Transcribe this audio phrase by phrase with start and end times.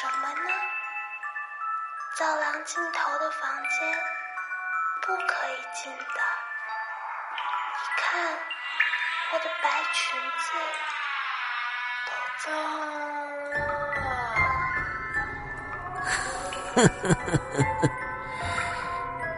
[0.00, 0.50] 什么呢？
[2.14, 3.98] 走廊尽头的房间
[5.02, 6.20] 不可以进的。
[7.74, 8.06] 你看，
[9.32, 9.98] 我的白裙
[10.38, 10.54] 子
[12.06, 12.10] 都
[12.44, 12.46] 脏
[13.50, 13.58] 了。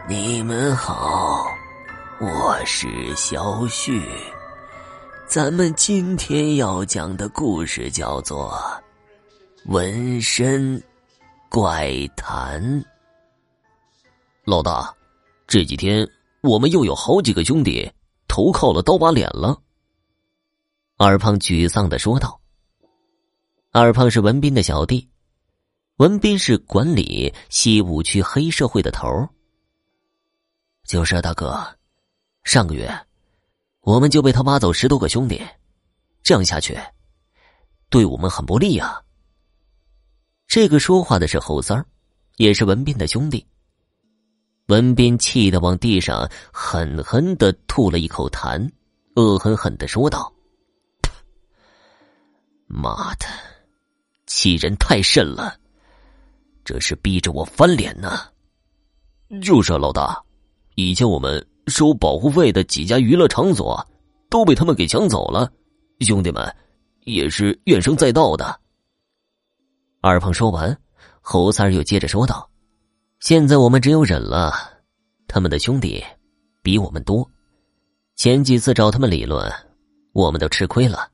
[0.07, 1.47] 你们好，
[2.19, 4.07] 我是小旭。
[5.25, 8.51] 咱们今天要讲的故事叫做
[9.65, 10.81] 《纹身
[11.49, 12.61] 怪谈》。
[14.43, 14.93] 老大，
[15.45, 16.07] 这几天
[16.41, 17.89] 我们又有好几个兄弟
[18.27, 19.55] 投靠了刀疤脸了。
[20.97, 22.39] 二胖沮丧的说道
[23.71, 25.07] ：“二胖是文斌的小弟，
[25.97, 29.07] 文斌是管理西五区黑社会的头。
[30.85, 31.63] 就是啊，大哥，
[32.43, 32.91] 上个月。”
[33.81, 35.41] 我们就被他挖走十多个兄弟，
[36.21, 36.79] 这样下去，
[37.89, 39.01] 对我们很不利啊。
[40.51, 41.85] 这个说话的是侯三儿，
[42.35, 43.47] 也是文斌的兄弟。
[44.67, 48.69] 文斌气得往地上狠狠的吐了一口痰，
[49.15, 50.29] 恶狠狠的说道
[52.67, 53.25] ：“妈的，
[54.27, 55.55] 欺人太甚了，
[56.65, 58.19] 这是逼着我翻脸呢。”
[59.41, 60.21] 就是啊，老大，
[60.75, 61.47] 以前我们。
[61.67, 63.87] 收保护费的几家娱乐场所
[64.29, 65.49] 都被他们给抢走了，
[65.99, 66.53] 兄弟们
[67.05, 68.59] 也是怨声载道的。
[70.03, 70.75] 二胖说完，
[71.21, 72.49] 侯三又接着说道
[73.21, 74.51] ：“现在我们只有忍了，
[75.27, 76.03] 他们的兄弟
[76.63, 77.29] 比我们多，
[78.15, 79.47] 前几次找他们理论，
[80.13, 81.07] 我们都吃亏了，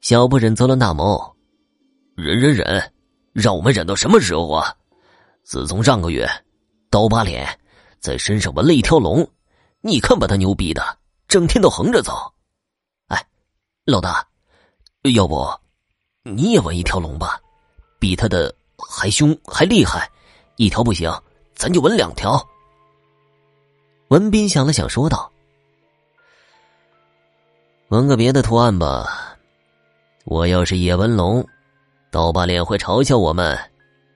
[0.00, 1.36] 小不忍则乱大谋，
[2.16, 2.90] 忍忍忍，
[3.34, 4.74] 让我们忍到什么时候啊？
[5.44, 6.26] 自从上个月，
[6.88, 7.46] 刀疤脸
[8.00, 9.28] 在身上纹了一条龙。”
[9.82, 10.82] 你看把他牛逼的，
[11.28, 12.32] 整天都横着走。
[13.08, 13.24] 哎，
[13.84, 14.26] 老大，
[15.14, 15.46] 要不
[16.24, 17.38] 你也纹一条龙吧？
[17.98, 20.10] 比他的还凶还厉害，
[20.56, 21.10] 一条不行，
[21.54, 22.40] 咱就纹两条。
[24.08, 25.30] 文斌想了想，说道
[27.88, 29.36] ：“纹个别的图案吧。
[30.24, 31.46] 我要是也纹龙，
[32.10, 33.58] 刀疤脸会嘲笑我们，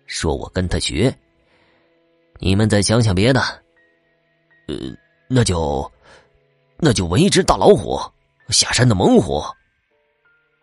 [0.07, 1.17] 说我跟他学。
[2.39, 3.41] 你们再想想别的。
[4.69, 4.77] 呃。”
[5.33, 5.89] 那就，
[6.77, 7.97] 那就纹一只大老虎，
[8.49, 9.41] 下山的猛虎。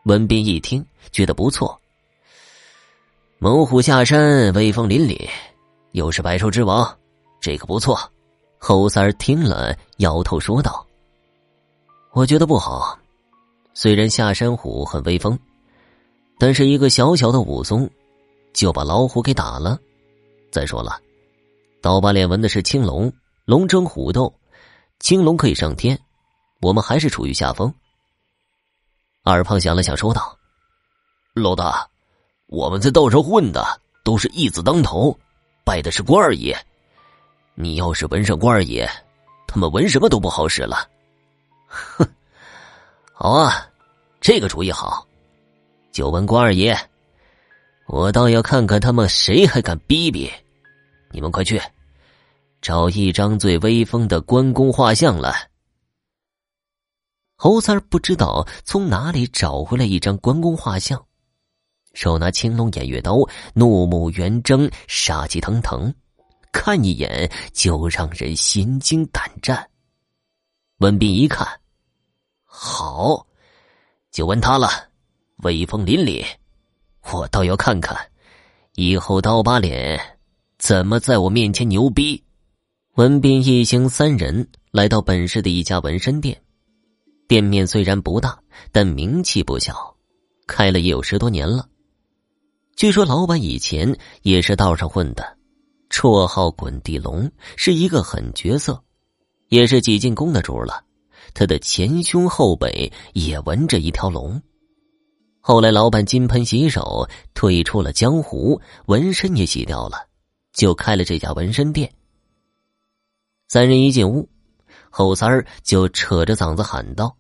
[0.04, 1.80] 文斌一听，觉得不错。
[3.40, 5.30] 猛虎下山，威风凛凛，
[5.92, 6.98] 又是百兽之王，
[7.40, 7.96] 这个不错。
[8.58, 10.84] 侯三儿听了，摇头说道
[12.14, 12.98] ：“我觉得不好。
[13.76, 15.38] 虽然下山虎很威风，
[16.40, 17.88] 但是一个小小的武松，
[18.54, 19.78] 就把老虎给打了。
[20.52, 21.00] 再说了，
[21.80, 23.14] 刀疤脸纹的是青龙，
[23.46, 24.34] 龙争虎斗。”
[25.00, 25.98] 青龙可以上天，
[26.60, 27.72] 我们还是处于下风。
[29.24, 30.36] 二胖想了想，说道
[31.36, 31.88] ：“老大，
[32.48, 33.66] 我们在道上混的
[34.04, 35.18] 都是义字当头，
[35.64, 36.58] 拜的是关二爷。
[37.56, 38.90] 你要是纹上关二爷，
[39.48, 40.88] 他们纹什么都不好使了。”
[41.68, 42.08] 哼，
[43.14, 43.70] 好啊，
[44.22, 45.06] 这个主意好，
[45.92, 46.78] 就纹关二爷。
[47.88, 50.32] 我倒要看看他们谁还敢逼逼！
[51.12, 51.62] 你们快去。
[52.62, 55.50] 找一张最威风的关公画像来。
[57.36, 61.06] 侯三儿不知道从哪里找回来一张关公画像，
[61.94, 63.18] 手拿青龙偃月刀，
[63.54, 65.94] 怒目圆睁，杀气腾腾，
[66.52, 69.68] 看一眼就让人心惊胆战。
[70.78, 71.48] 文斌一看，
[72.46, 73.26] 好，
[74.12, 74.70] 就问他了，
[75.38, 76.24] 威风凛凛，
[77.12, 77.98] 我倒要看看，
[78.76, 80.00] 以后刀疤脸
[80.60, 82.24] 怎么在我面前牛逼。
[82.94, 86.40] 文斌一行三人来到本市的一家纹身店，
[87.28, 88.40] 店面虽然不大，
[88.72, 89.96] 但名气不小，
[90.48, 91.68] 开了也有十多年了。
[92.78, 95.36] 据说老板以前也是道上混的，
[95.90, 98.84] 绰号“滚地龙”，是一个狠角色，
[99.48, 100.86] 也是几进宫的主了。
[101.34, 104.40] 他的前胸后背也纹着一条龙。
[105.40, 110.06] 后来老板金盆洗手，退出了江湖，纹身也洗掉了，
[110.54, 111.92] 就开了这家纹身店。
[113.48, 114.30] 三人一进屋，
[114.92, 117.18] 后三儿就扯着嗓子喊道：“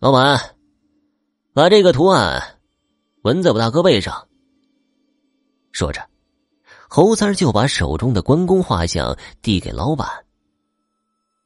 [0.00, 0.56] 老板，
[1.52, 2.60] 把这个图案
[3.22, 4.28] 纹在我大哥背上。”
[5.72, 6.06] 说着，
[6.88, 10.06] 侯三就把手中的关公画像递给老板。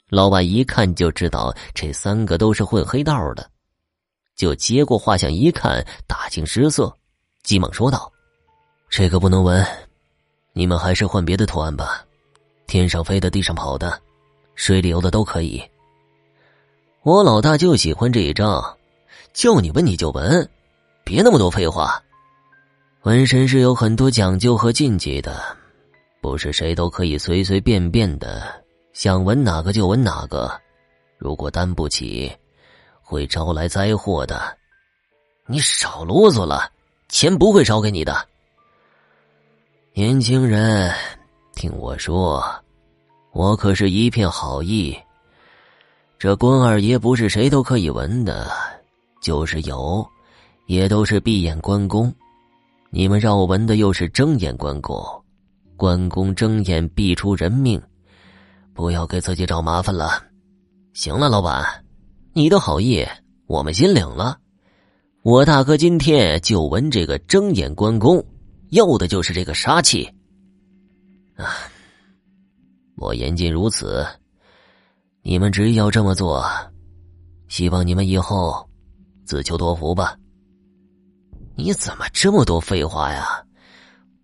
[0.08, 3.50] 老板一看就知道这三个都是混黑道的，
[4.36, 6.96] 就接过画像一看，大惊失色，
[7.42, 8.12] 急忙说道
[8.88, 9.66] ：“这个不能纹，
[10.52, 12.04] 你们还是换别的图案吧。”
[12.66, 14.00] 天上飞的、地上跑的、
[14.56, 15.62] 水里游的都可以。
[17.02, 18.76] 我老大就喜欢这一张，
[19.32, 20.50] 叫你纹你就纹，
[21.06, 22.02] 别那么多废话。
[23.02, 25.40] 纹身是有很多讲究和禁忌的，
[26.20, 28.42] 不是谁都可以随随便便的
[28.92, 30.50] 想纹哪个就纹哪个。
[31.16, 32.36] 如果担不起，
[33.00, 34.58] 会招来灾祸的。
[35.46, 36.68] 你少啰嗦了，
[37.08, 38.26] 钱不会少给你的。
[39.94, 40.92] 年轻人，
[41.54, 42.44] 听我说，
[43.30, 44.98] 我可是一片好意。
[46.18, 48.50] 这关二爷不是谁都可以纹的，
[49.22, 50.04] 就是有，
[50.66, 52.12] 也都是闭眼关公。
[52.90, 54.98] 你们让我纹的又是睁眼关公，
[55.76, 57.82] 关公睁眼必出人命，
[58.72, 60.22] 不要给自己找麻烦了。
[60.92, 61.84] 行了，老板，
[62.32, 63.06] 你的好意
[63.46, 64.38] 我们心领了。
[65.22, 68.24] 我大哥今天就纹这个睁眼关公，
[68.70, 70.08] 要的就是这个杀气。
[71.34, 71.44] 啊，
[72.96, 74.06] 我言尽如此。
[75.22, 76.46] 你们执意要这么做，
[77.48, 78.66] 希望你们以后
[79.24, 80.16] 自求多福吧。
[81.56, 83.42] 你怎么这么多废话呀？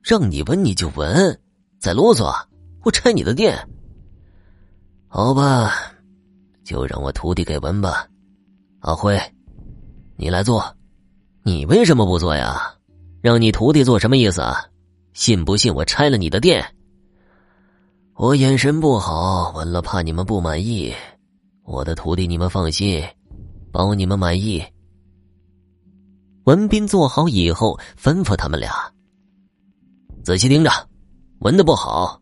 [0.03, 1.41] 让你闻你就闻，
[1.81, 2.31] 再啰嗦
[2.85, 3.57] 我拆你的店。
[5.09, 5.73] 好吧，
[6.63, 8.07] 就让我徒弟给闻吧。
[8.81, 9.19] 阿辉，
[10.17, 10.77] 你来做。
[11.43, 12.75] 你为什么不做呀？
[13.23, 14.65] 让你徒弟做什么意思啊？
[15.13, 16.65] 信不信我拆了你的店？
[18.15, 20.93] 我眼神不好，闻了怕你们不满意。
[21.65, 23.03] 我的徒弟，你们放心，
[23.71, 24.63] 保你们满意。
[26.45, 28.73] 文斌做好以后，吩咐他们俩
[30.25, 30.71] 仔细听着，
[31.39, 32.21] 闻的不好，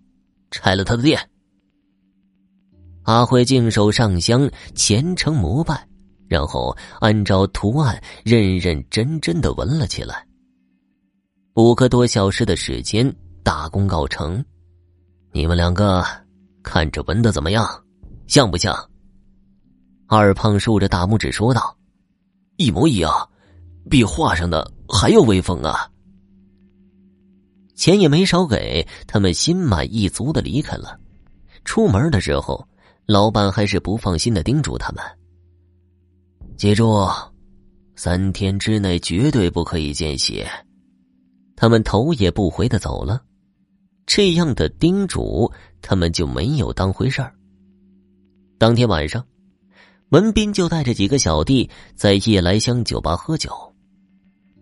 [0.50, 1.18] 拆了他的店。
[3.04, 5.88] 阿辉净手上香，虔诚膜拜，
[6.28, 10.26] 然后按照图案认认真真的闻了起来。
[11.54, 13.10] 五个多小时的时间，
[13.42, 14.44] 大功告成。
[15.32, 16.04] 你们两个
[16.62, 17.66] 看着闻的怎么样？
[18.26, 18.76] 像不像？
[20.06, 21.76] 二胖竖着大拇指说道
[22.56, 23.28] ：“一模一样，
[23.88, 25.88] 比画上的还要威风啊！”
[27.74, 30.98] 钱也没少给他们，心满意足的离开了。
[31.64, 32.66] 出门的时候，
[33.06, 35.02] 老板还是不放心的叮嘱他们
[36.58, 37.08] ：“记住，
[37.96, 40.46] 三天之内绝对不可以见血。”
[41.56, 43.22] 他们头也不回的走了。
[44.06, 45.50] 这样的叮嘱，
[45.80, 47.34] 他们就没有当回事儿。
[48.58, 49.24] 当天晚上，
[50.10, 53.69] 文斌就带着几个小弟在夜来香酒吧喝酒。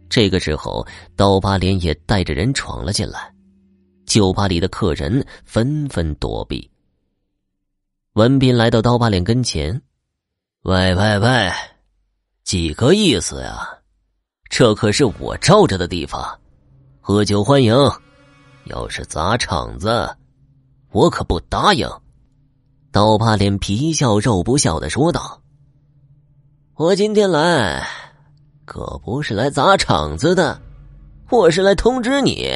[0.09, 3.33] 这个时候，刀疤脸也带着人闯了进来，
[4.07, 6.71] 酒吧里的客人纷纷躲避。
[8.15, 9.81] 文斌来到刀疤脸跟前
[10.65, 11.53] ：“喂喂喂，
[12.43, 13.69] 几个意思呀？
[14.49, 16.41] 这可是我罩着的地方，
[17.01, 17.75] 喝酒欢迎。”
[18.67, 20.15] 要是砸场子，
[20.91, 21.89] 我可不答应。
[22.91, 25.41] 刀疤脸皮笑肉不笑的说道
[26.77, 27.87] ：“我今天来，
[28.69, 30.61] 可不是来砸场子的，
[31.31, 32.53] 我是来通知你，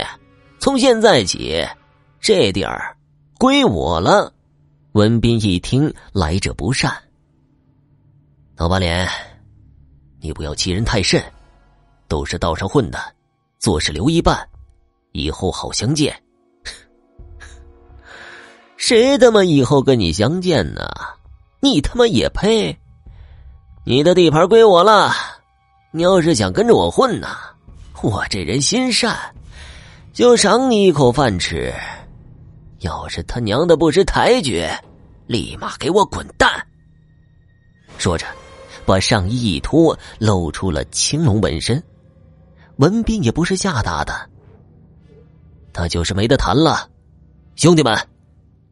[0.61, 1.67] 从现在起，
[2.21, 2.95] 这地儿
[3.39, 4.31] 归我了。”
[4.93, 6.93] 文斌一听，来者不善。
[8.59, 9.09] 老八脸，
[10.21, 11.19] 你不要欺人太甚，
[12.09, 12.99] 都是道上混的，
[13.59, 14.47] 做事留一半。
[15.13, 16.15] 以后好相见。
[18.77, 20.87] 谁他妈以后跟你相见呢？
[21.61, 22.79] 你他妈也配？
[23.87, 25.11] 你的地盘归我了。
[25.95, 27.29] 你要是想跟着我混呢，
[28.03, 29.15] 我这人心善，
[30.15, 31.71] 就赏你一口饭吃。
[32.79, 34.67] 要是他娘的不识抬举，
[35.27, 36.51] 立马给我滚蛋！
[37.99, 38.27] 说着，
[38.87, 41.81] 把上衣一脱，露出了青龙纹身。
[42.77, 44.31] 文斌也不是吓大的。
[45.75, 46.89] 他就是没得谈了，
[47.55, 47.95] 兄弟们，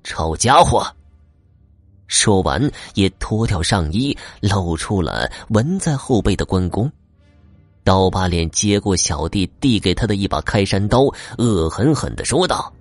[0.02, 0.86] 抄家伙！
[2.06, 6.90] 说完，也脱掉上衣，露出了纹在后背的关公。
[7.82, 11.00] 刀疤脸接过小弟递给他的一把开山刀，
[11.38, 12.72] 恶狠狠的说道：“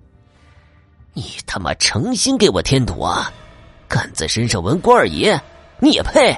[1.14, 3.32] 你他妈诚心给我添堵啊！
[3.88, 5.40] 敢在身上纹关二爷，
[5.80, 6.36] 你也配？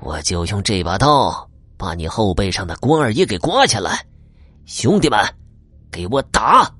[0.00, 4.04] 我就用这把刀把你后背上的关二爷给刮下来！
[4.64, 5.18] 兄弟们！”
[5.92, 6.72] 给我打！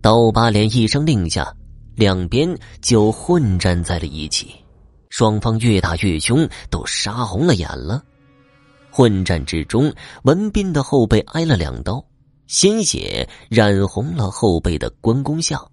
[0.00, 1.54] 刀疤脸一声令下，
[1.94, 4.54] 两边就混战在了一起。
[5.10, 8.02] 双方越打越凶，都杀红了眼了。
[8.90, 9.92] 混战之中，
[10.24, 12.04] 文斌的后背挨了两刀，
[12.46, 15.64] 鲜血染红了后背的关公像。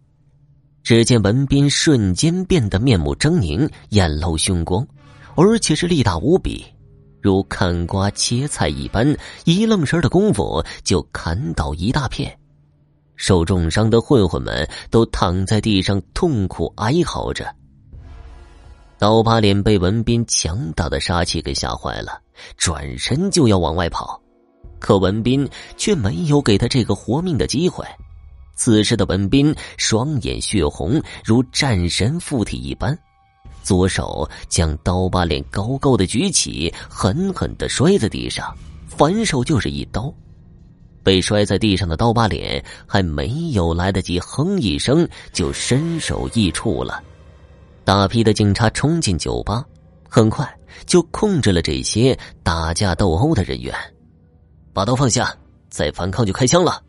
[0.83, 4.87] 只见文斌瞬间变得面目狰狞，眼露凶光，
[5.35, 6.65] 而且是力大无比。
[7.21, 12.37] 如砍瓜切菜一般，一愣神的功夫就砍倒一大片。
[13.15, 17.53] 受重伤的混混们都躺在地上痛苦哀嚎着。
[18.99, 22.19] 刀疤脸被文斌强大的杀气给吓坏了，
[22.57, 24.19] 转身就要往外跑。
[24.79, 27.85] 可文斌却没有给他这个活命的机会。
[28.55, 32.97] 此时的文斌双眼血红，如战神附体一般，
[33.61, 38.51] 左手将刀疤脸高高的举起，狠狠的摔在地上，
[38.87, 40.11] 反手就是一刀。
[41.03, 47.03] 被摔在地上的刀疤脸还没有来得及哼一声，就身首异处了。
[47.87, 49.63] 大批的警察冲进酒吧，
[50.09, 50.45] 很快
[50.85, 53.73] 就控制了这些打架斗殴的人员。
[54.73, 55.33] 把刀放下，
[55.69, 56.83] 再反抗就开枪了。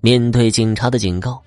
[0.00, 1.40] 面对警察的警告，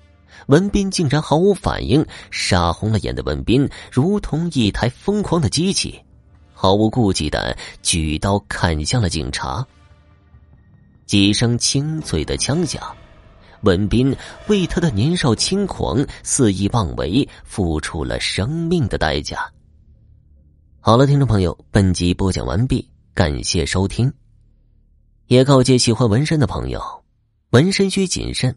[0.46, 2.02] 文斌竟然毫无反应。
[2.30, 6.02] 杀红了眼的文斌如同一台疯狂的机器，
[6.54, 9.62] 毫无顾忌的举刀砍向了警察。
[11.04, 12.82] 几声清脆的枪响，
[13.64, 14.14] 文斌
[14.46, 19.50] 为他的年少轻狂、肆意妄为付出了生命的代价。
[20.80, 24.12] 好了，听众朋友，本集播讲完毕，感谢收听。
[25.26, 26.80] 也告诫喜欢纹身的朋友，
[27.50, 28.54] 纹身需谨慎，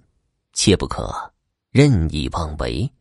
[0.51, 1.31] 切不可
[1.71, 2.91] 任意妄为。